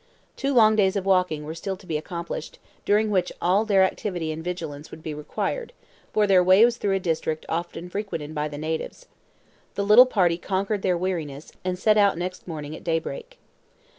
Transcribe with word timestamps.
Two 0.35 0.51
long 0.51 0.75
days 0.75 0.95
of 0.95 1.05
walking 1.05 1.43
were 1.45 1.53
still 1.53 1.77
to 1.77 1.85
be 1.85 1.95
accomplished, 1.95 2.57
during 2.85 3.11
which 3.11 3.29
time 3.29 3.37
all 3.39 3.65
their 3.65 3.83
activity 3.83 4.31
and 4.31 4.43
vigilance 4.43 4.89
would 4.89 5.03
be 5.03 5.13
required, 5.13 5.73
for 6.11 6.25
their 6.25 6.43
way 6.43 6.65
was 6.65 6.77
through 6.77 6.95
a 6.95 6.99
district 6.99 7.45
often 7.47 7.87
frequented 7.87 8.33
by 8.33 8.47
the 8.47 8.57
natives. 8.57 9.05
The 9.75 9.85
little 9.85 10.07
party 10.07 10.39
conquered 10.39 10.81
their 10.81 10.97
weariness, 10.97 11.51
and 11.63 11.77
set 11.77 11.99
out 11.99 12.17
next 12.17 12.47
morning 12.47 12.75
at 12.75 12.83
daybreak. 12.83 13.37